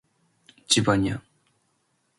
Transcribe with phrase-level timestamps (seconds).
[0.67, 1.23] ジバニャン